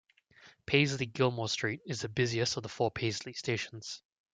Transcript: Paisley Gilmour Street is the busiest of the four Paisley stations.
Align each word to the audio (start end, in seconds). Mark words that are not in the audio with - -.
Paisley 0.65 1.05
Gilmour 1.05 1.47
Street 1.47 1.79
is 1.85 2.01
the 2.01 2.09
busiest 2.09 2.57
of 2.57 2.63
the 2.63 2.69
four 2.69 2.89
Paisley 2.89 3.33
stations. 3.33 4.01